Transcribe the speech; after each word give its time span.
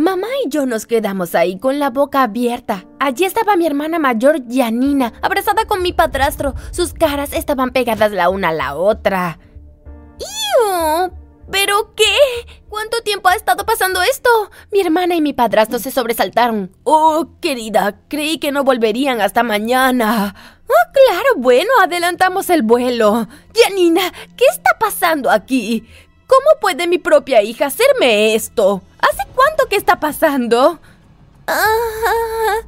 Mamá 0.00 0.28
y 0.42 0.48
yo 0.48 0.64
nos 0.64 0.86
quedamos 0.86 1.34
ahí 1.34 1.58
con 1.58 1.78
la 1.78 1.90
boca 1.90 2.22
abierta. 2.22 2.86
Allí 2.98 3.26
estaba 3.26 3.56
mi 3.56 3.66
hermana 3.66 3.98
mayor, 3.98 4.40
Janina, 4.50 5.12
abrazada 5.20 5.66
con 5.66 5.82
mi 5.82 5.92
padrastro. 5.92 6.54
Sus 6.70 6.94
caras 6.94 7.34
estaban 7.34 7.70
pegadas 7.70 8.10
la 8.10 8.30
una 8.30 8.48
a 8.48 8.52
la 8.52 8.76
otra. 8.76 9.38
¡Iu! 10.18 11.12
¿Pero 11.52 11.94
qué? 11.94 12.16
¿Cuánto 12.70 13.02
tiempo 13.02 13.28
ha 13.28 13.34
estado 13.34 13.66
pasando 13.66 14.00
esto? 14.00 14.30
Mi 14.72 14.80
hermana 14.80 15.16
y 15.16 15.20
mi 15.20 15.34
padrastro 15.34 15.78
se 15.78 15.90
sobresaltaron. 15.90 16.74
Oh, 16.84 17.34
querida, 17.42 18.00
creí 18.08 18.38
que 18.38 18.52
no 18.52 18.64
volverían 18.64 19.20
hasta 19.20 19.42
mañana. 19.42 20.34
Oh, 20.66 20.92
claro, 20.92 21.28
bueno, 21.36 21.70
adelantamos 21.82 22.48
el 22.48 22.62
vuelo. 22.62 23.28
Janina, 23.54 24.10
¿qué 24.34 24.46
está 24.50 24.78
pasando 24.78 25.30
aquí? 25.30 25.86
¿Cómo 26.30 26.60
puede 26.60 26.86
mi 26.86 26.98
propia 26.98 27.42
hija 27.42 27.66
hacerme 27.66 28.36
esto? 28.36 28.82
¿Hace 29.00 29.28
cuánto 29.34 29.66
que 29.66 29.74
está 29.74 29.98
pasando? 29.98 30.78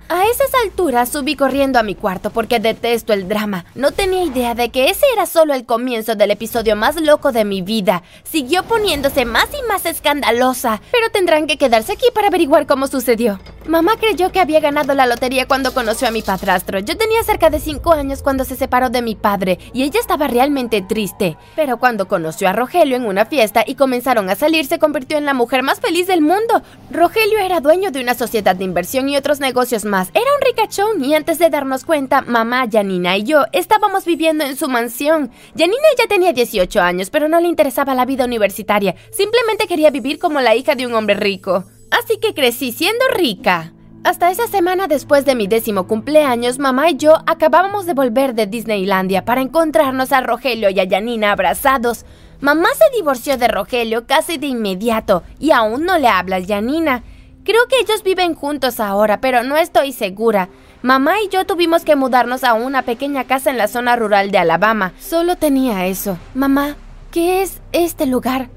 A 0.09 0.27
esas 0.27 0.53
alturas 0.65 1.09
subí 1.09 1.37
corriendo 1.37 1.79
a 1.79 1.83
mi 1.83 1.95
cuarto 1.95 2.31
porque 2.31 2.61
detesto 2.61 3.13
el 3.13 3.29
drama. 3.29 3.65
No 3.75 3.93
tenía 3.93 4.25
idea 4.25 4.55
de 4.55 4.71
que 4.71 4.91
ese 4.91 5.07
era 5.13 5.27
solo 5.27 5.55
el 5.55 5.65
comienzo 5.65 6.15
del 6.15 6.31
episodio 6.33 6.77
más 6.77 7.01
loco 7.01 7.33
de 7.33 7.45
mi 7.45 7.63
vida. 7.63 8.03
Siguió 8.25 8.63
poniéndose 8.65 9.25
más 9.25 9.49
y 9.53 9.69
más 9.69 9.87
escandalosa, 9.87 10.81
pero 10.91 11.11
tendrán 11.11 11.47
que 11.47 11.57
quedarse 11.59 11.93
aquí 11.93 12.07
para 12.15 12.29
averiguar 12.29 12.67
cómo 12.67 12.87
sucedió. 12.89 13.41
Mamá 13.67 13.97
creyó 13.97 14.33
que 14.33 14.41
había 14.41 14.61
ganado 14.61 14.93
la 14.95 15.07
lotería 15.07 15.47
cuando 15.47 15.73
conoció 15.73 16.09
a 16.09 16.11
mi 16.11 16.23
padrastro. 16.23 16.81
Yo 16.81 16.97
tenía 16.97 17.23
cerca 17.23 17.49
de 17.49 17.61
5 17.61 17.93
años 17.93 18.23
cuando 18.23 18.45
se 18.45 18.57
separó 18.57 18.91
de 18.91 19.03
mi 19.03 19.15
padre 19.15 19.59
y 19.73 19.85
ella 19.85 20.01
estaba 20.01 20.27
realmente 20.27 20.83
triste. 20.83 21.37
Pero 21.55 21.79
cuando 21.79 22.09
conoció 22.09 22.49
a 22.49 22.53
Rogelio 22.53 22.97
en 22.97 23.07
una 23.07 23.25
fiesta 23.25 23.65
y 23.67 23.77
comenzaron 23.77 24.29
a 24.29 24.37
salir, 24.37 24.67
se 24.67 24.79
convirtió 24.79 25.17
en 25.17 25.27
la 25.27 25.35
mujer 25.35 25.63
más 25.63 25.81
feliz 25.81 26.07
del 26.09 26.23
mundo. 26.23 26.63
Rogelio 26.91 27.39
era 27.39 27.61
dueño 27.61 27.91
de 27.93 28.01
una 28.01 28.15
sociedad 28.15 28.57
de 28.57 28.65
inversión 28.73 29.07
y 29.11 29.19
otros 29.19 29.39
negocios 29.39 29.85
más. 29.85 30.09
Era 30.15 30.25
un 30.25 30.47
ricachón 30.47 31.05
y 31.05 31.15
antes 31.15 31.39
de 31.39 31.51
darnos 31.51 31.85
cuenta, 31.85 32.23
mamá, 32.23 32.67
Janina 32.73 33.19
y 33.19 33.25
yo 33.25 33.45
estábamos 33.53 34.07
viviendo 34.07 34.45
en 34.45 34.57
su 34.57 34.67
mansión. 34.67 35.31
Janina 35.55 35.77
ya 35.99 36.07
tenía 36.07 36.33
18 36.33 36.81
años, 36.81 37.11
pero 37.11 37.29
no 37.29 37.39
le 37.39 37.49
interesaba 37.49 37.95
la 37.95 38.07
vida 38.07 38.25
universitaria. 38.25 38.95
Simplemente 39.11 39.67
quería 39.67 39.91
vivir 39.91 40.19
como 40.19 40.41
la 40.41 40.57
hija 40.57 40.75
de 40.75 40.87
un 40.87 40.95
hombre 40.95 41.17
rico. 41.17 41.65
Así 41.91 42.19
que 42.19 42.33
crecí 42.33 42.73
siendo 42.73 43.05
rica. 43.15 43.75
Hasta 44.05 44.31
esa 44.31 44.49
semana 44.49 44.89
después 44.89 45.27
de 45.27 45.35
mi 45.35 45.47
décimo 45.47 45.87
cumpleaños, 45.87 46.59
mamá 46.59 46.91
y 46.91 46.97
yo 46.97 47.19
acabábamos 47.27 47.85
de 47.85 47.93
volver 47.93 48.35
de 48.35 48.47
Disneylandia 48.47 49.27
para 49.27 49.43
encontrarnos 49.43 50.11
a 50.11 50.23
Rogelio 50.23 50.71
y 50.71 50.81
a 50.81 50.89
Janina 50.89 51.33
abrazados. 51.33 52.07
Mamá 52.41 52.69
se 52.75 52.97
divorció 52.97 53.37
de 53.37 53.47
Rogelio 53.47 54.07
casi 54.09 54.39
de 54.39 54.49
inmediato 54.49 55.23
y 55.39 55.53
aún 55.53 55.85
no 55.85 55.99
le 55.99 56.09
habla 56.09 56.37
a 56.37 56.45
Janina. 56.45 57.05
Creo 57.45 57.67
que 57.67 57.81
ellos 57.81 58.05
viven 58.05 58.35
juntos 58.35 58.79
ahora, 58.79 59.21
pero 59.21 59.43
no 59.43 59.57
estoy 59.57 59.93
segura. 59.93 60.49
Mamá 60.83 61.21
y 61.23 61.29
yo 61.29 61.45
tuvimos 61.45 61.85
que 61.85 61.97
mudarnos 61.97 62.45
a 62.45 62.55
una 62.55 62.83
pequeña 62.83 63.25
casa 63.25 63.51
en 63.51 63.59
la 63.59 63.69
zona 63.69 63.97
rural 63.97 64.31
de 64.31 64.39
Alabama. 64.39 64.93
Solo 65.01 65.37
tenía 65.37 65.87
eso. 65.87 66.19
Mamá, 66.35 66.77
¿qué 67.11 67.43
es 67.43 67.61
este 67.73 68.07
lugar? 68.07 68.51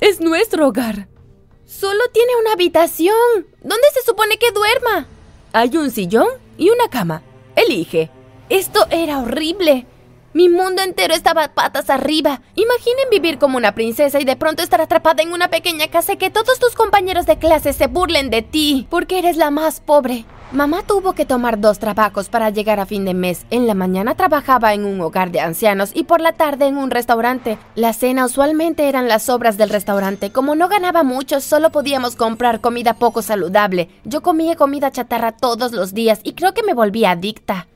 Es 0.00 0.20
nuestro 0.20 0.66
hogar. 0.66 1.08
Solo 1.64 2.00
tiene 2.12 2.32
una 2.40 2.52
habitación. 2.52 3.46
¿Dónde 3.62 3.86
se 3.94 4.02
supone 4.02 4.36
que 4.36 4.50
duerma? 4.52 5.06
Hay 5.52 5.76
un 5.76 5.90
sillón 5.90 6.28
y 6.58 6.70
una 6.70 6.88
cama. 6.88 7.22
Elige. 7.54 8.10
Esto 8.48 8.86
era 8.90 9.20
horrible. 9.20 9.86
Mi 10.34 10.48
mundo 10.48 10.82
entero 10.82 11.14
estaba 11.14 11.46
patas 11.54 11.90
arriba. 11.90 12.40
Imaginen 12.56 13.08
vivir 13.08 13.38
como 13.38 13.56
una 13.56 13.72
princesa 13.76 14.18
y 14.18 14.24
de 14.24 14.34
pronto 14.34 14.64
estar 14.64 14.80
atrapada 14.80 15.22
en 15.22 15.32
una 15.32 15.46
pequeña 15.46 15.86
casa 15.86 16.14
y 16.14 16.16
que 16.16 16.28
todos 16.28 16.58
tus 16.58 16.74
compañeros 16.74 17.24
de 17.24 17.38
clase 17.38 17.72
se 17.72 17.86
burlen 17.86 18.30
de 18.30 18.42
ti 18.42 18.88
porque 18.90 19.20
eres 19.20 19.36
la 19.36 19.52
más 19.52 19.78
pobre. 19.78 20.24
Mamá 20.50 20.82
tuvo 20.82 21.12
que 21.12 21.24
tomar 21.24 21.60
dos 21.60 21.78
trabajos 21.78 22.28
para 22.28 22.50
llegar 22.50 22.80
a 22.80 22.86
fin 22.86 23.04
de 23.04 23.14
mes. 23.14 23.46
En 23.50 23.68
la 23.68 23.74
mañana 23.74 24.16
trabajaba 24.16 24.74
en 24.74 24.84
un 24.84 25.00
hogar 25.02 25.30
de 25.30 25.38
ancianos 25.38 25.92
y 25.94 26.02
por 26.02 26.20
la 26.20 26.32
tarde 26.32 26.66
en 26.66 26.78
un 26.78 26.90
restaurante. 26.90 27.56
La 27.76 27.92
cena 27.92 28.24
usualmente 28.24 28.88
eran 28.88 29.06
las 29.06 29.28
obras 29.28 29.56
del 29.56 29.70
restaurante. 29.70 30.32
Como 30.32 30.56
no 30.56 30.68
ganaba 30.68 31.04
mucho, 31.04 31.40
solo 31.40 31.70
podíamos 31.70 32.16
comprar 32.16 32.60
comida 32.60 32.94
poco 32.94 33.22
saludable. 33.22 33.88
Yo 34.02 34.20
comía 34.20 34.56
comida 34.56 34.90
chatarra 34.90 35.30
todos 35.30 35.70
los 35.70 35.94
días 35.94 36.18
y 36.24 36.32
creo 36.32 36.54
que 36.54 36.64
me 36.64 36.74
volví 36.74 37.04
adicta. 37.04 37.68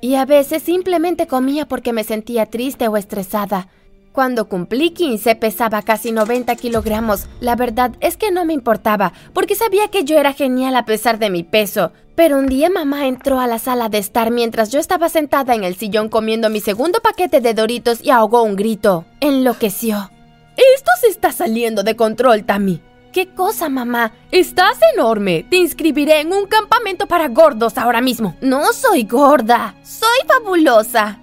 Y 0.00 0.16
a 0.16 0.24
veces 0.24 0.62
simplemente 0.62 1.26
comía 1.26 1.66
porque 1.66 1.92
me 1.92 2.04
sentía 2.04 2.46
triste 2.46 2.88
o 2.88 2.96
estresada. 2.96 3.68
Cuando 4.12 4.48
cumplí 4.48 4.92
15 4.92 5.34
pesaba 5.36 5.82
casi 5.82 6.10
90 6.10 6.56
kilogramos. 6.56 7.26
La 7.40 7.54
verdad 7.54 7.92
es 8.00 8.16
que 8.16 8.30
no 8.30 8.46
me 8.46 8.54
importaba, 8.54 9.12
porque 9.34 9.54
sabía 9.54 9.88
que 9.88 10.04
yo 10.04 10.18
era 10.18 10.32
genial 10.32 10.74
a 10.76 10.86
pesar 10.86 11.18
de 11.18 11.28
mi 11.28 11.42
peso. 11.42 11.92
Pero 12.14 12.38
un 12.38 12.46
día 12.46 12.70
mamá 12.70 13.06
entró 13.06 13.40
a 13.40 13.46
la 13.46 13.58
sala 13.58 13.90
de 13.90 13.98
estar 13.98 14.30
mientras 14.30 14.72
yo 14.72 14.80
estaba 14.80 15.10
sentada 15.10 15.54
en 15.54 15.64
el 15.64 15.76
sillón 15.76 16.08
comiendo 16.08 16.48
mi 16.48 16.60
segundo 16.60 17.00
paquete 17.00 17.42
de 17.42 17.52
doritos 17.52 18.02
y 18.02 18.08
ahogó 18.08 18.42
un 18.42 18.56
grito. 18.56 19.04
Enloqueció. 19.20 20.10
Esto 20.56 20.90
se 21.02 21.08
está 21.08 21.30
saliendo 21.30 21.82
de 21.82 21.94
control, 21.94 22.44
Tammy. 22.44 22.80
¿Qué 23.16 23.28
cosa, 23.28 23.70
mamá? 23.70 24.12
Estás 24.30 24.78
enorme. 24.94 25.46
Te 25.48 25.56
inscribiré 25.56 26.20
en 26.20 26.34
un 26.34 26.44
campamento 26.44 27.06
para 27.06 27.28
gordos 27.28 27.78
ahora 27.78 28.02
mismo. 28.02 28.36
No 28.42 28.74
soy 28.74 29.04
gorda. 29.04 29.74
Soy 29.82 30.18
fabulosa. 30.28 31.18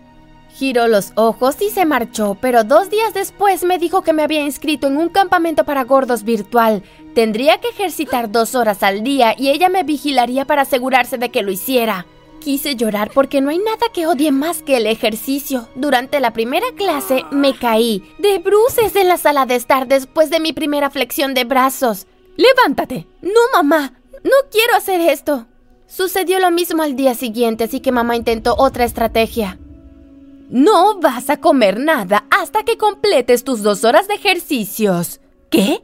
Giró 0.56 0.88
los 0.88 1.12
ojos 1.14 1.62
y 1.62 1.70
se 1.70 1.86
marchó, 1.86 2.36
pero 2.42 2.64
dos 2.64 2.90
días 2.90 3.14
después 3.14 3.64
me 3.64 3.78
dijo 3.78 4.02
que 4.02 4.12
me 4.12 4.24
había 4.24 4.42
inscrito 4.42 4.88
en 4.88 4.98
un 4.98 5.10
campamento 5.10 5.66
para 5.66 5.84
gordos 5.84 6.24
virtual. 6.24 6.82
Tendría 7.14 7.60
que 7.60 7.70
ejercitar 7.70 8.32
dos 8.32 8.56
horas 8.56 8.82
al 8.82 9.04
día 9.04 9.36
y 9.38 9.50
ella 9.50 9.70
me 9.70 9.84
vigilaría 9.84 10.46
para 10.46 10.64
asegurarse 10.64 11.20
de 11.20 11.30
que 11.30 11.44
lo 11.44 11.52
hiciera. 11.52 12.08
Quise 12.44 12.76
llorar 12.76 13.10
porque 13.14 13.40
no 13.40 13.52
hay 13.52 13.58
nada 13.58 13.88
que 13.94 14.06
odie 14.06 14.34
más 14.34 14.64
que 14.64 14.76
el 14.76 14.86
ejercicio. 14.86 15.70
Durante 15.76 16.20
la 16.20 16.34
primera 16.34 16.66
clase 16.76 17.24
me 17.32 17.58
caí 17.58 18.04
de 18.20 18.40
bruces 18.40 18.98
en 18.98 19.08
la 19.08 19.18
sala 19.18 19.46
de 19.46 19.56
estar 19.56 19.88
después 19.88 20.30
de 20.30 20.42
mi 20.42 20.52
primera 20.52 20.90
flexión 20.90 21.34
de 21.34 21.46
brazos. 21.46 22.06
Levántate. 22.36 23.08
No, 23.22 23.40
mamá. 23.54 23.94
No 24.26 24.32
quiero 24.52 24.76
hacer 24.76 25.00
esto. 25.00 25.48
Sucedió 25.88 26.40
lo 26.40 26.52
mismo 26.52 26.84
al 26.84 26.98
día 26.98 27.16
siguiente, 27.16 27.64
así 27.64 27.80
que 27.80 27.94
mamá 27.94 28.18
intentó 28.18 28.56
otra 28.58 28.84
estrategia. 28.84 29.58
No 30.50 31.00
vas 31.00 31.30
a 31.30 31.38
comer 31.40 31.80
nada 31.80 32.26
hasta 32.30 32.64
que 32.64 32.78
completes 32.78 33.46
tus 33.46 33.64
dos 33.64 33.86
horas 33.86 34.10
de 34.10 34.16
ejercicios. 34.16 35.22
¿Qué? 35.50 35.82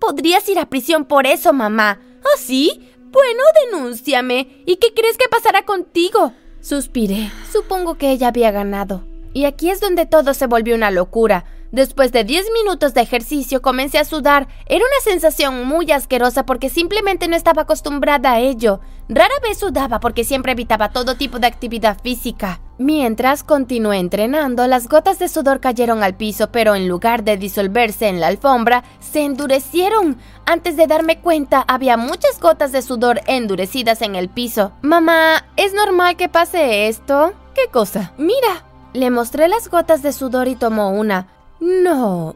Podrías 0.00 0.48
ir 0.48 0.58
a 0.58 0.68
prisión 0.68 1.04
por 1.04 1.26
eso, 1.28 1.52
mamá. 1.52 2.00
¿Ah, 2.24 2.36
sí? 2.36 2.89
Bueno, 3.10 3.42
denúnciame. 3.64 4.62
¿Y 4.66 4.76
qué 4.76 4.94
crees 4.94 5.16
que 5.16 5.28
pasará 5.28 5.64
contigo? 5.64 6.32
Suspiré. 6.60 7.30
Supongo 7.52 7.96
que 7.96 8.10
ella 8.10 8.28
había 8.28 8.50
ganado. 8.50 9.04
Y 9.32 9.44
aquí 9.44 9.70
es 9.70 9.80
donde 9.80 10.06
todo 10.06 10.34
se 10.34 10.46
volvió 10.46 10.74
una 10.74 10.90
locura. 10.90 11.44
Después 11.72 12.10
de 12.10 12.24
10 12.24 12.46
minutos 12.52 12.94
de 12.94 13.00
ejercicio 13.00 13.62
comencé 13.62 13.98
a 13.98 14.04
sudar. 14.04 14.48
Era 14.66 14.84
una 14.84 15.04
sensación 15.04 15.64
muy 15.66 15.92
asquerosa 15.92 16.44
porque 16.44 16.68
simplemente 16.68 17.28
no 17.28 17.36
estaba 17.36 17.62
acostumbrada 17.62 18.32
a 18.32 18.40
ello. 18.40 18.80
Rara 19.08 19.34
vez 19.42 19.58
sudaba 19.58 20.00
porque 20.00 20.24
siempre 20.24 20.52
evitaba 20.52 20.90
todo 20.90 21.14
tipo 21.14 21.38
de 21.38 21.46
actividad 21.46 21.98
física. 22.02 22.60
Mientras 22.78 23.44
continué 23.44 23.98
entrenando, 23.98 24.66
las 24.66 24.88
gotas 24.88 25.18
de 25.18 25.28
sudor 25.28 25.60
cayeron 25.60 26.02
al 26.02 26.14
piso, 26.14 26.50
pero 26.50 26.74
en 26.74 26.88
lugar 26.88 27.22
de 27.22 27.36
disolverse 27.36 28.08
en 28.08 28.20
la 28.20 28.28
alfombra, 28.28 28.82
se 28.98 29.22
endurecieron. 29.24 30.16
Antes 30.46 30.76
de 30.76 30.86
darme 30.88 31.20
cuenta, 31.20 31.64
había 31.68 31.96
muchas 31.96 32.40
gotas 32.40 32.72
de 32.72 32.82
sudor 32.82 33.20
endurecidas 33.26 34.02
en 34.02 34.16
el 34.16 34.28
piso. 34.28 34.72
Mamá, 34.82 35.44
¿es 35.56 35.72
normal 35.72 36.16
que 36.16 36.28
pase 36.28 36.88
esto? 36.88 37.32
¿Qué 37.54 37.70
cosa? 37.70 38.12
Mira. 38.16 38.64
Le 38.92 39.08
mostré 39.10 39.46
las 39.46 39.68
gotas 39.68 40.02
de 40.02 40.12
sudor 40.12 40.48
y 40.48 40.56
tomó 40.56 40.90
una. 40.90 41.28
No, 41.60 42.34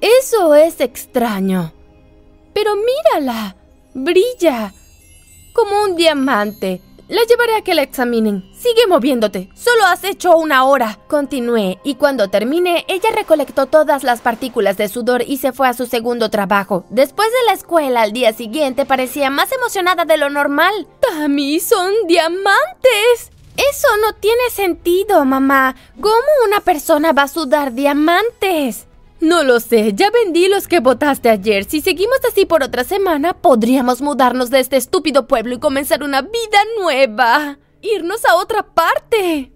eso 0.00 0.54
es 0.54 0.80
extraño. 0.80 1.72
Pero 2.52 2.72
mírala, 2.76 3.56
brilla 3.94 4.72
como 5.54 5.82
un 5.84 5.96
diamante. 5.96 6.82
La 7.06 7.22
llevaré 7.28 7.54
a 7.56 7.60
que 7.62 7.74
la 7.74 7.82
examinen. 7.82 8.50
Sigue 8.54 8.86
moviéndote. 8.88 9.50
Solo 9.54 9.84
has 9.84 10.04
hecho 10.04 10.36
una 10.36 10.64
hora. 10.64 10.98
Continué, 11.06 11.78
y 11.84 11.96
cuando 11.96 12.28
terminé, 12.28 12.86
ella 12.88 13.10
recolectó 13.14 13.66
todas 13.66 14.04
las 14.04 14.22
partículas 14.22 14.78
de 14.78 14.88
sudor 14.88 15.22
y 15.22 15.36
se 15.36 15.52
fue 15.52 15.68
a 15.68 15.74
su 15.74 15.84
segundo 15.84 16.30
trabajo. 16.30 16.86
Después 16.88 17.28
de 17.28 17.46
la 17.46 17.52
escuela, 17.52 18.02
al 18.02 18.12
día 18.12 18.32
siguiente, 18.32 18.86
parecía 18.86 19.28
más 19.28 19.52
emocionada 19.52 20.06
de 20.06 20.16
lo 20.16 20.30
normal. 20.30 20.88
¡Tammy, 21.00 21.60
son 21.60 21.92
diamantes! 22.08 23.33
Eso 23.56 23.88
no 24.02 24.14
tiene 24.14 24.50
sentido, 24.50 25.24
mamá. 25.24 25.76
¿Cómo 26.00 26.14
una 26.46 26.60
persona 26.60 27.12
va 27.12 27.22
a 27.22 27.28
sudar 27.28 27.72
diamantes? 27.72 28.86
No 29.20 29.42
lo 29.42 29.60
sé, 29.60 29.94
ya 29.94 30.10
vendí 30.10 30.48
los 30.48 30.68
que 30.68 30.80
votaste 30.80 31.30
ayer. 31.30 31.64
Si 31.64 31.80
seguimos 31.80 32.18
así 32.28 32.44
por 32.44 32.62
otra 32.62 32.84
semana, 32.84 33.32
podríamos 33.32 34.02
mudarnos 34.02 34.50
de 34.50 34.60
este 34.60 34.76
estúpido 34.76 35.26
pueblo 35.26 35.54
y 35.54 35.60
comenzar 35.60 36.02
una 36.02 36.20
vida 36.22 36.58
nueva. 36.78 37.58
Irnos 37.80 38.24
a 38.24 38.36
otra 38.36 38.74
parte. 38.74 39.52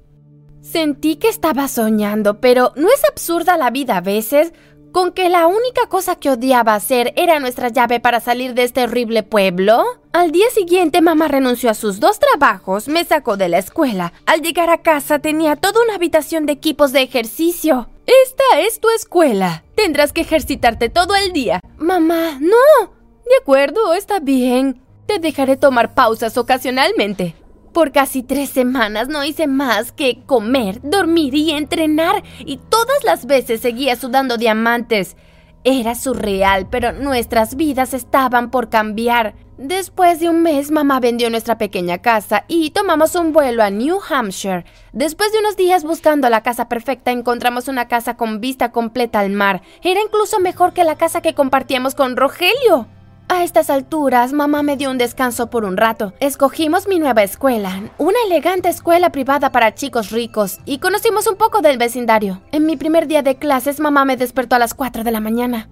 Sentí 0.63 1.17
que 1.17 1.29
estaba 1.29 1.67
soñando, 1.67 2.41
pero 2.41 2.73
¿no 2.77 2.89
es 2.89 3.05
absurda 3.05 3.57
la 3.57 3.71
vida 3.71 3.99
a 3.99 4.01
veces? 4.01 4.53
¿Con 4.93 5.13
que 5.13 5.29
la 5.29 5.47
única 5.47 5.87
cosa 5.89 6.17
que 6.17 6.31
odiaba 6.31 6.75
hacer 6.75 7.13
era 7.17 7.41
nuestra 7.41 7.69
llave 7.69 8.01
para 8.01 8.21
salir 8.21 8.55
de 8.55 8.65
este 8.65 8.85
horrible 8.85 9.23
pueblo? 9.23 9.85
Al 10.13 10.33
día 10.33 10.49
siguiente 10.51 11.03
mamá 11.03 11.29
renunció 11.29 11.71
a 11.71 11.75
sus 11.75 12.01
dos 12.01 12.19
trabajos, 12.19 12.89
me 12.89 13.05
sacó 13.05 13.37
de 13.37 13.51
la 13.51 13.59
escuela. 13.59 14.15
Al 14.25 14.41
llegar 14.41 14.71
a 14.71 14.83
casa 14.83 15.19
tenía 15.19 15.57
toda 15.57 15.83
una 15.83 15.95
habitación 15.95 16.47
de 16.47 16.55
equipos 16.55 16.93
de 16.93 17.03
ejercicio. 17.03 17.91
Esta 18.25 18.61
es 18.61 18.81
tu 18.81 18.89
escuela. 18.89 19.63
Tendrás 19.75 20.15
que 20.15 20.23
ejercitarte 20.23 20.89
todo 20.89 21.15
el 21.15 21.33
día. 21.33 21.61
Mamá, 21.77 22.39
no. 22.41 22.89
De 23.27 23.37
acuerdo, 23.43 23.93
está 23.93 24.21
bien. 24.21 24.81
Te 25.07 25.19
dejaré 25.19 25.59
tomar 25.59 25.95
pausas 25.95 26.39
ocasionalmente. 26.39 27.35
Por 27.73 27.93
casi 27.93 28.23
tres 28.23 28.51
semanas 28.51 29.09
no 29.09 29.25
hice 29.25 29.47
más 29.47 29.93
que 29.93 30.23
comer, 30.27 30.81
dormir 30.83 31.35
y 31.35 31.53
entrenar, 31.53 32.23
y 32.41 32.57
todas 32.57 33.05
las 33.05 33.27
veces 33.27 33.61
seguía 33.61 33.97
sudando 33.97 34.37
diamantes. 34.37 35.17
Era 35.65 35.95
surreal, 35.95 36.69
pero 36.69 36.93
nuestras 36.93 37.57
vidas 37.57 37.93
estaban 37.93 38.51
por 38.51 38.69
cambiar. 38.69 39.35
Después 39.59 40.21
de 40.21 40.29
un 40.29 40.43
mes, 40.43 40.71
mamá 40.71 41.01
vendió 41.01 41.31
nuestra 41.31 41.59
pequeña 41.59 41.99
casa 41.99 42.45
y 42.47 42.71
tomamos 42.71 43.17
un 43.17 43.33
vuelo 43.33 43.65
a 43.65 43.71
New 43.71 43.99
Hampshire. 44.09 44.65
Después 44.93 45.33
de 45.33 45.41
unos 45.41 45.57
días 45.57 45.83
buscando 45.83 46.31
la 46.31 46.45
casa 46.45 46.69
perfecta, 46.69 47.11
encontramos 47.11 47.67
una 47.67 47.89
casa 47.89 48.17
con 48.17 48.41
vista 48.41 48.71
completa 48.71 49.19
al 49.19 49.31
mar. 49.31 49.63
Era 49.83 50.01
incluso 50.01 50.39
mejor 50.39 50.73
que 50.73 50.85
la 50.85 50.97
casa 50.97 51.23
que 51.23 51.35
compartíamos 51.35 51.97
con 51.97 52.17
Rogelio. 52.17 52.87
A 53.31 53.45
estas 53.45 53.69
alturas, 53.69 54.33
mamá 54.33 54.63
me 54.63 54.79
dio 54.79 54.91
un 54.91 54.97
descanso 54.97 55.51
por 55.51 55.67
un 55.67 55.77
rato. 55.77 56.15
Escogimos 56.19 56.89
mi 56.89 56.99
nueva 56.99 57.23
escuela, 57.23 57.83
una 57.99 58.17
elegante 58.27 58.71
escuela 58.71 59.13
privada 59.13 59.53
para 59.53 59.75
chicos 59.75 60.11
ricos, 60.11 60.61
y 60.65 60.79
conocimos 60.79 61.27
un 61.27 61.37
poco 61.37 61.61
del 61.61 61.77
vecindario. 61.77 62.41
En 62.53 62.65
mi 62.65 62.79
primer 62.79 63.07
día 63.07 63.21
de 63.21 63.37
clases, 63.37 63.81
mamá 63.81 64.07
me 64.07 64.17
despertó 64.17 64.57
a 64.57 64.59
las 64.59 64.73
4 64.73 65.05
de 65.05 65.11
la 65.11 65.21
mañana. 65.21 65.69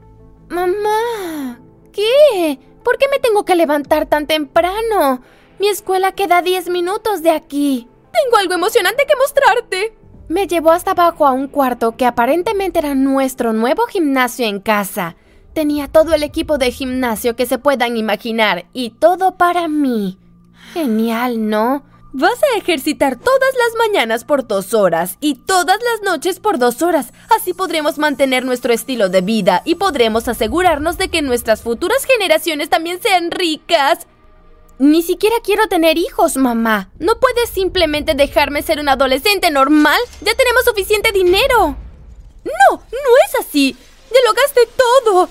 Mamá, 0.50 1.58
¿qué? 1.93 2.61
¿Por 2.85 2.99
qué 2.99 3.06
me 3.11 3.20
tengo 3.20 3.47
que 3.47 3.56
levantar 3.56 4.05
tan 4.05 4.26
temprano? 4.26 5.23
Mi 5.59 5.69
escuela 5.69 6.12
queda 6.12 6.38
a 6.38 6.43
10 6.43 6.69
minutos 6.69 7.23
de 7.23 7.31
aquí. 7.31 7.88
Tengo 8.12 8.37
algo 8.37 8.52
emocionante 8.52 9.06
que 9.09 9.17
mostrarte. 9.17 9.97
Me 10.29 10.47
llevó 10.47 10.73
hasta 10.73 10.91
abajo 10.91 11.26
a 11.26 11.32
un 11.32 11.49
cuarto 11.49 11.97
que 11.97 12.05
aparentemente 12.05 12.81
era 12.81 12.94
nuestro 12.94 13.55
nuevo 13.55 13.87
gimnasio 13.87 14.47
en 14.47 14.61
casa. 14.61 15.17
Tenía 15.56 15.88
todo 15.88 16.12
el 16.12 16.23
equipo 16.23 16.58
de 16.58 16.70
gimnasio 16.70 17.35
que 17.35 17.47
se 17.47 17.56
puedan 17.56 17.97
imaginar 17.97 18.67
y 18.75 18.91
todo 18.91 19.38
para 19.38 19.69
mí. 19.69 20.19
Genial, 20.75 21.49
¿no? 21.49 21.82
Vas 22.12 22.38
a 22.43 22.58
ejercitar 22.58 23.17
todas 23.17 23.55
las 23.55 23.88
mañanas 23.88 24.25
por 24.25 24.47
dos 24.47 24.75
horas 24.75 25.17
y 25.19 25.37
todas 25.37 25.79
las 25.82 26.03
noches 26.03 26.41
por 26.41 26.58
dos 26.58 26.82
horas. 26.82 27.14
Así 27.35 27.55
podremos 27.55 27.97
mantener 27.97 28.44
nuestro 28.44 28.75
estilo 28.75 29.08
de 29.08 29.23
vida 29.23 29.62
y 29.64 29.76
podremos 29.76 30.29
asegurarnos 30.29 30.99
de 30.99 31.08
que 31.08 31.23
nuestras 31.23 31.62
futuras 31.62 32.05
generaciones 32.05 32.69
también 32.69 33.00
sean 33.00 33.31
ricas. 33.31 34.06
Ni 34.79 35.02
siquiera 35.02 35.37
quiero 35.43 35.69
tener 35.69 35.97
hijos, 35.97 36.37
mamá. 36.37 36.91
¿No 36.99 37.19
puedes 37.19 37.49
simplemente 37.49 38.12
dejarme 38.12 38.61
ser 38.61 38.79
un 38.79 38.91
adolescente 38.91 39.50
normal? 39.50 40.00
Ya 40.20 40.35
tenemos 40.35 40.64
suficiente 40.67 41.12
dinero. 41.12 41.79
No, 42.44 42.76
no 42.76 43.11
es 43.26 43.41
así. 43.41 43.75
Ya 44.11 44.19
lo 44.23 44.35
gasté 44.35 44.61
todo. 44.76 45.31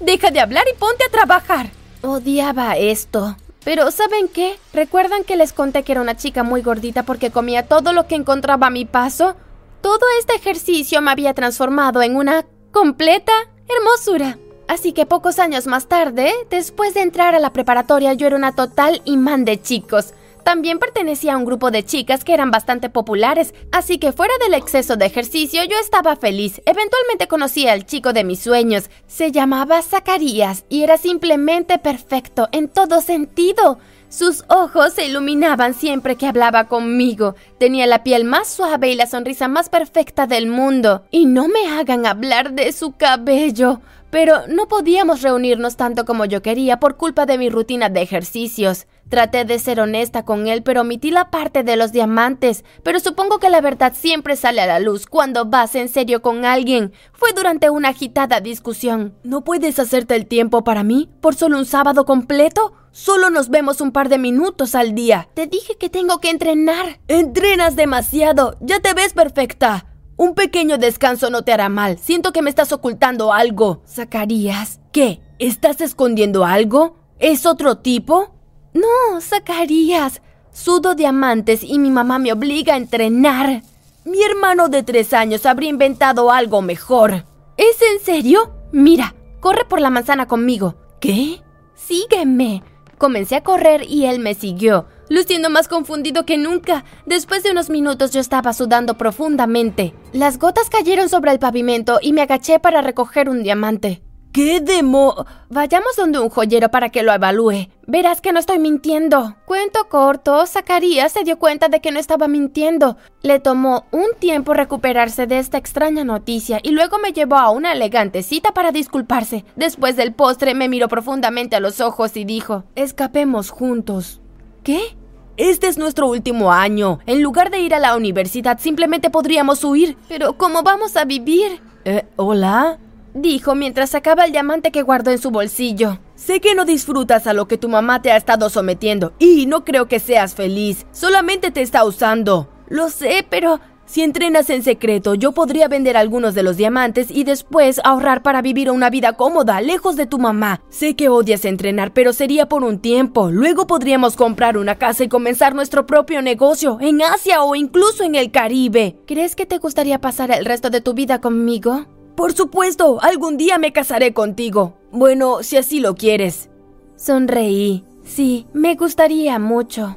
Deja 0.00 0.30
de 0.30 0.40
hablar 0.40 0.64
y 0.72 0.76
ponte 0.78 1.04
a 1.04 1.10
trabajar. 1.10 1.70
Odiaba 2.02 2.76
esto. 2.76 3.36
Pero 3.64 3.90
¿saben 3.90 4.28
qué? 4.28 4.58
¿Recuerdan 4.72 5.24
que 5.24 5.36
les 5.36 5.52
conté 5.52 5.82
que 5.82 5.92
era 5.92 6.00
una 6.00 6.16
chica 6.16 6.42
muy 6.42 6.62
gordita 6.62 7.02
porque 7.02 7.30
comía 7.30 7.66
todo 7.66 7.92
lo 7.92 8.06
que 8.06 8.14
encontraba 8.14 8.68
a 8.68 8.70
mi 8.70 8.86
paso? 8.86 9.36
Todo 9.82 10.06
este 10.18 10.34
ejercicio 10.34 11.02
me 11.02 11.10
había 11.10 11.34
transformado 11.34 12.00
en 12.00 12.16
una 12.16 12.46
completa 12.72 13.32
hermosura. 13.68 14.38
Así 14.68 14.92
que 14.92 15.04
pocos 15.04 15.38
años 15.38 15.66
más 15.66 15.86
tarde, 15.86 16.32
después 16.48 16.94
de 16.94 17.02
entrar 17.02 17.34
a 17.34 17.40
la 17.40 17.52
preparatoria, 17.52 18.14
yo 18.14 18.26
era 18.26 18.36
una 18.36 18.54
total 18.54 19.02
imán 19.04 19.44
de 19.44 19.60
chicos. 19.60 20.14
También 20.44 20.78
pertenecía 20.78 21.34
a 21.34 21.36
un 21.36 21.44
grupo 21.44 21.70
de 21.70 21.84
chicas 21.84 22.24
que 22.24 22.34
eran 22.34 22.50
bastante 22.50 22.90
populares, 22.90 23.54
así 23.72 23.98
que 23.98 24.12
fuera 24.12 24.34
del 24.42 24.54
exceso 24.54 24.96
de 24.96 25.06
ejercicio 25.06 25.62
yo 25.64 25.76
estaba 25.78 26.16
feliz. 26.16 26.60
Eventualmente 26.66 27.28
conocí 27.28 27.68
al 27.68 27.86
chico 27.86 28.12
de 28.12 28.24
mis 28.24 28.40
sueños. 28.40 28.90
Se 29.06 29.32
llamaba 29.32 29.82
Zacarías 29.82 30.64
y 30.68 30.82
era 30.82 30.96
simplemente 30.96 31.78
perfecto 31.78 32.48
en 32.52 32.68
todo 32.68 33.00
sentido. 33.00 33.78
Sus 34.10 34.42
ojos 34.48 34.94
se 34.94 35.06
iluminaban 35.06 35.72
siempre 35.72 36.16
que 36.16 36.26
hablaba 36.26 36.64
conmigo. 36.64 37.36
Tenía 37.58 37.86
la 37.86 38.02
piel 38.02 38.24
más 38.24 38.48
suave 38.48 38.90
y 38.90 38.96
la 38.96 39.06
sonrisa 39.06 39.46
más 39.46 39.68
perfecta 39.68 40.26
del 40.26 40.48
mundo. 40.48 41.04
Y 41.12 41.26
no 41.26 41.46
me 41.46 41.68
hagan 41.68 42.04
hablar 42.06 42.52
de 42.54 42.72
su 42.72 42.96
cabello. 42.96 43.80
Pero 44.10 44.48
no 44.48 44.66
podíamos 44.66 45.22
reunirnos 45.22 45.76
tanto 45.76 46.04
como 46.04 46.24
yo 46.24 46.42
quería 46.42 46.80
por 46.80 46.96
culpa 46.96 47.24
de 47.24 47.38
mi 47.38 47.50
rutina 47.50 47.88
de 47.88 48.02
ejercicios. 48.02 48.88
Traté 49.10 49.44
de 49.44 49.58
ser 49.58 49.80
honesta 49.80 50.24
con 50.24 50.46
él, 50.46 50.62
pero 50.62 50.82
omití 50.82 51.10
la 51.10 51.30
parte 51.30 51.64
de 51.64 51.76
los 51.76 51.90
diamantes. 51.90 52.64
Pero 52.84 53.00
supongo 53.00 53.40
que 53.40 53.50
la 53.50 53.60
verdad 53.60 53.92
siempre 53.94 54.36
sale 54.36 54.60
a 54.60 54.68
la 54.68 54.78
luz 54.78 55.06
cuando 55.06 55.46
vas 55.46 55.74
en 55.74 55.88
serio 55.88 56.22
con 56.22 56.44
alguien. 56.44 56.92
Fue 57.12 57.32
durante 57.32 57.70
una 57.70 57.88
agitada 57.88 58.40
discusión. 58.40 59.16
¿No 59.24 59.42
puedes 59.42 59.80
hacerte 59.80 60.14
el 60.14 60.26
tiempo 60.26 60.62
para 60.62 60.84
mí? 60.84 61.10
¿Por 61.20 61.34
solo 61.34 61.58
un 61.58 61.66
sábado 61.66 62.04
completo? 62.04 62.72
Solo 62.92 63.30
nos 63.30 63.48
vemos 63.48 63.80
un 63.80 63.90
par 63.90 64.08
de 64.08 64.18
minutos 64.18 64.76
al 64.76 64.94
día. 64.94 65.28
Te 65.34 65.48
dije 65.48 65.76
que 65.76 65.90
tengo 65.90 66.20
que 66.20 66.30
entrenar. 66.30 67.00
Entrenas 67.08 67.74
demasiado. 67.74 68.56
Ya 68.60 68.78
te 68.78 68.94
ves 68.94 69.12
perfecta. 69.12 69.86
Un 70.16 70.34
pequeño 70.36 70.78
descanso 70.78 71.30
no 71.30 71.42
te 71.42 71.52
hará 71.52 71.68
mal. 71.68 71.98
Siento 71.98 72.32
que 72.32 72.42
me 72.42 72.50
estás 72.50 72.70
ocultando 72.72 73.32
algo. 73.32 73.82
Zacarías. 73.88 74.78
¿Qué? 74.92 75.20
¿Estás 75.40 75.80
escondiendo 75.80 76.44
algo? 76.44 76.96
¿Es 77.18 77.44
otro 77.44 77.78
tipo? 77.78 78.39
No, 78.72 79.20
Zacarías. 79.20 80.22
Sudo 80.52 80.94
diamantes 80.94 81.62
y 81.62 81.78
mi 81.78 81.90
mamá 81.90 82.18
me 82.18 82.32
obliga 82.32 82.74
a 82.74 82.76
entrenar. 82.76 83.62
Mi 84.04 84.22
hermano 84.22 84.68
de 84.68 84.82
tres 84.82 85.12
años 85.12 85.46
habría 85.46 85.70
inventado 85.70 86.30
algo 86.30 86.62
mejor. 86.62 87.24
¿Es 87.56 87.80
en 87.82 88.00
serio? 88.04 88.52
Mira, 88.72 89.14
corre 89.40 89.64
por 89.64 89.80
la 89.80 89.90
manzana 89.90 90.26
conmigo. 90.26 90.76
¿Qué? 91.00 91.42
Sígueme. 91.74 92.62
Comencé 92.98 93.36
a 93.36 93.42
correr 93.42 93.84
y 93.88 94.04
él 94.04 94.18
me 94.18 94.34
siguió, 94.34 94.86
luciendo 95.08 95.48
más 95.48 95.68
confundido 95.68 96.26
que 96.26 96.36
nunca. 96.36 96.84
Después 97.06 97.42
de 97.42 97.50
unos 97.50 97.70
minutos 97.70 98.10
yo 98.10 98.20
estaba 98.20 98.52
sudando 98.52 98.98
profundamente. 98.98 99.94
Las 100.12 100.38
gotas 100.38 100.68
cayeron 100.68 101.08
sobre 101.08 101.32
el 101.32 101.38
pavimento 101.38 101.98
y 102.02 102.12
me 102.12 102.22
agaché 102.22 102.58
para 102.60 102.82
recoger 102.82 103.28
un 103.28 103.42
diamante. 103.42 104.02
¿Qué 104.32 104.60
demo? 104.60 105.26
Vayamos 105.48 105.96
donde 105.96 106.20
un 106.20 106.28
joyero 106.28 106.70
para 106.70 106.90
que 106.90 107.02
lo 107.02 107.12
evalúe. 107.12 107.68
Verás 107.88 108.20
que 108.20 108.32
no 108.32 108.38
estoy 108.38 108.60
mintiendo. 108.60 109.34
Cuento 109.44 109.88
corto, 109.88 110.46
Zacarías 110.46 111.10
se 111.10 111.24
dio 111.24 111.36
cuenta 111.36 111.68
de 111.68 111.80
que 111.80 111.90
no 111.90 111.98
estaba 111.98 112.28
mintiendo. 112.28 112.96
Le 113.22 113.40
tomó 113.40 113.86
un 113.90 114.06
tiempo 114.20 114.54
recuperarse 114.54 115.26
de 115.26 115.40
esta 115.40 115.58
extraña 115.58 116.04
noticia 116.04 116.60
y 116.62 116.70
luego 116.70 116.98
me 116.98 117.12
llevó 117.12 117.38
a 117.38 117.50
una 117.50 117.72
elegante 117.72 118.22
cita 118.22 118.54
para 118.54 118.70
disculparse. 118.70 119.44
Después 119.56 119.96
del 119.96 120.12
postre 120.12 120.54
me 120.54 120.68
miró 120.68 120.86
profundamente 120.86 121.56
a 121.56 121.60
los 121.60 121.80
ojos 121.80 122.16
y 122.16 122.24
dijo, 122.24 122.62
Escapemos 122.76 123.50
juntos. 123.50 124.20
¿Qué? 124.62 124.96
Este 125.38 125.66
es 125.66 125.76
nuestro 125.76 126.06
último 126.06 126.52
año. 126.52 127.00
En 127.06 127.20
lugar 127.20 127.50
de 127.50 127.58
ir 127.58 127.74
a 127.74 127.80
la 127.80 127.96
universidad, 127.96 128.60
simplemente 128.60 129.10
podríamos 129.10 129.64
huir. 129.64 129.96
Pero 130.06 130.38
¿cómo 130.38 130.62
vamos 130.62 130.96
a 130.96 131.04
vivir? 131.04 131.60
Eh, 131.84 132.04
¿Hola? 132.14 132.78
Dijo 133.14 133.54
mientras 133.54 133.90
sacaba 133.90 134.24
el 134.24 134.32
diamante 134.32 134.70
que 134.70 134.82
guardó 134.82 135.10
en 135.10 135.18
su 135.18 135.30
bolsillo. 135.30 135.98
Sé 136.14 136.40
que 136.40 136.54
no 136.54 136.64
disfrutas 136.64 137.26
a 137.26 137.32
lo 137.32 137.48
que 137.48 137.58
tu 137.58 137.68
mamá 137.68 138.02
te 138.02 138.12
ha 138.12 138.16
estado 138.16 138.50
sometiendo 138.50 139.12
y 139.18 139.46
no 139.46 139.64
creo 139.64 139.88
que 139.88 140.00
seas 140.00 140.34
feliz. 140.34 140.86
Solamente 140.92 141.50
te 141.50 141.62
está 141.62 141.84
usando. 141.84 142.48
Lo 142.68 142.88
sé, 142.88 143.26
pero 143.28 143.60
si 143.90 144.02
entrenas 144.02 144.48
en 144.50 144.62
secreto, 144.62 145.14
yo 145.16 145.32
podría 145.32 145.66
vender 145.66 145.96
algunos 145.96 146.32
de 146.36 146.44
los 146.44 146.56
diamantes 146.56 147.10
y 147.10 147.24
después 147.24 147.80
ahorrar 147.82 148.22
para 148.22 148.40
vivir 148.40 148.70
una 148.70 148.88
vida 148.88 149.14
cómoda, 149.14 149.60
lejos 149.60 149.96
de 149.96 150.06
tu 150.06 150.20
mamá. 150.20 150.62
Sé 150.68 150.94
que 150.94 151.08
odias 151.08 151.44
entrenar, 151.44 151.92
pero 151.92 152.12
sería 152.12 152.48
por 152.48 152.62
un 152.62 152.78
tiempo. 152.78 153.32
Luego 153.32 153.66
podríamos 153.66 154.14
comprar 154.14 154.56
una 154.56 154.76
casa 154.76 155.02
y 155.02 155.08
comenzar 155.08 155.56
nuestro 155.56 155.86
propio 155.86 156.22
negocio 156.22 156.78
en 156.80 157.02
Asia 157.02 157.42
o 157.42 157.56
incluso 157.56 158.04
en 158.04 158.14
el 158.14 158.30
Caribe. 158.30 159.00
¿Crees 159.08 159.34
que 159.34 159.44
te 159.44 159.58
gustaría 159.58 160.00
pasar 160.00 160.30
el 160.30 160.44
resto 160.44 160.70
de 160.70 160.80
tu 160.80 160.94
vida 160.94 161.20
conmigo? 161.20 161.86
Por 162.20 162.34
supuesto, 162.34 163.00
algún 163.00 163.38
día 163.38 163.56
me 163.56 163.72
casaré 163.72 164.12
contigo. 164.12 164.76
Bueno, 164.92 165.42
si 165.42 165.56
así 165.56 165.80
lo 165.80 165.94
quieres. 165.94 166.50
Sonreí. 166.94 167.82
Sí, 168.04 168.46
me 168.52 168.74
gustaría 168.74 169.38
mucho. 169.38 169.96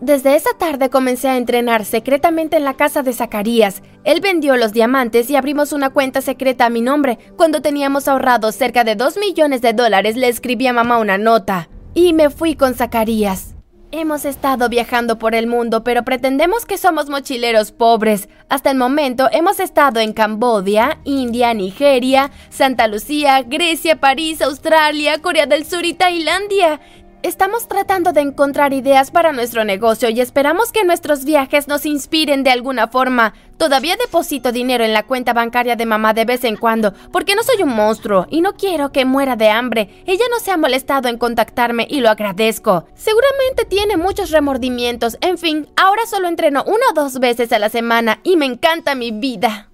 Desde 0.00 0.36
esa 0.36 0.50
tarde 0.56 0.88
comencé 0.88 1.26
a 1.26 1.36
entrenar 1.36 1.84
secretamente 1.84 2.56
en 2.58 2.62
la 2.62 2.74
casa 2.74 3.02
de 3.02 3.12
Zacarías. 3.12 3.82
Él 4.04 4.20
vendió 4.20 4.56
los 4.56 4.72
diamantes 4.72 5.28
y 5.30 5.34
abrimos 5.34 5.72
una 5.72 5.90
cuenta 5.90 6.20
secreta 6.20 6.66
a 6.66 6.70
mi 6.70 6.80
nombre. 6.80 7.18
Cuando 7.36 7.60
teníamos 7.60 8.06
ahorrados 8.06 8.54
cerca 8.54 8.84
de 8.84 8.94
dos 8.94 9.16
millones 9.16 9.60
de 9.60 9.72
dólares, 9.72 10.16
le 10.16 10.28
escribí 10.28 10.68
a 10.68 10.72
mamá 10.72 11.00
una 11.00 11.18
nota. 11.18 11.68
Y 11.92 12.12
me 12.12 12.30
fui 12.30 12.54
con 12.54 12.76
Zacarías. 12.76 13.53
Hemos 13.96 14.24
estado 14.24 14.68
viajando 14.68 15.20
por 15.20 15.36
el 15.36 15.46
mundo, 15.46 15.84
pero 15.84 16.02
pretendemos 16.02 16.66
que 16.66 16.78
somos 16.78 17.08
mochileros 17.08 17.70
pobres. 17.70 18.28
Hasta 18.48 18.72
el 18.72 18.76
momento 18.76 19.28
hemos 19.30 19.60
estado 19.60 20.00
en 20.00 20.12
Cambodia, 20.12 20.98
India, 21.04 21.54
Nigeria, 21.54 22.32
Santa 22.50 22.88
Lucía, 22.88 23.42
Grecia, 23.42 24.00
París, 24.00 24.42
Australia, 24.42 25.22
Corea 25.22 25.46
del 25.46 25.64
Sur 25.64 25.84
y 25.84 25.94
Tailandia. 25.94 26.80
Estamos 27.24 27.68
tratando 27.68 28.12
de 28.12 28.20
encontrar 28.20 28.74
ideas 28.74 29.10
para 29.10 29.32
nuestro 29.32 29.64
negocio 29.64 30.10
y 30.10 30.20
esperamos 30.20 30.72
que 30.72 30.84
nuestros 30.84 31.24
viajes 31.24 31.68
nos 31.68 31.86
inspiren 31.86 32.44
de 32.44 32.50
alguna 32.50 32.88
forma. 32.88 33.32
Todavía 33.56 33.96
deposito 33.96 34.52
dinero 34.52 34.84
en 34.84 34.92
la 34.92 35.04
cuenta 35.04 35.32
bancaria 35.32 35.74
de 35.74 35.86
mamá 35.86 36.12
de 36.12 36.26
vez 36.26 36.44
en 36.44 36.58
cuando, 36.58 36.92
porque 37.12 37.34
no 37.34 37.42
soy 37.42 37.62
un 37.62 37.74
monstruo 37.74 38.26
y 38.28 38.42
no 38.42 38.52
quiero 38.52 38.92
que 38.92 39.06
muera 39.06 39.36
de 39.36 39.48
hambre. 39.48 40.02
Ella 40.04 40.26
no 40.30 40.38
se 40.38 40.50
ha 40.50 40.58
molestado 40.58 41.08
en 41.08 41.16
contactarme 41.16 41.86
y 41.88 42.00
lo 42.00 42.10
agradezco. 42.10 42.84
Seguramente 42.94 43.64
tiene 43.64 43.96
muchos 43.96 44.30
remordimientos. 44.30 45.16
En 45.22 45.38
fin, 45.38 45.66
ahora 45.76 46.04
solo 46.04 46.28
entreno 46.28 46.62
una 46.64 46.90
o 46.90 46.92
dos 46.92 47.20
veces 47.20 47.54
a 47.54 47.58
la 47.58 47.70
semana 47.70 48.20
y 48.22 48.36
me 48.36 48.44
encanta 48.44 48.94
mi 48.94 49.12
vida. 49.12 49.70